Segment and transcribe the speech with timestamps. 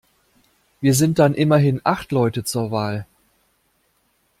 [0.79, 3.05] Wir sind dann immerhin acht Leute zur Wahl.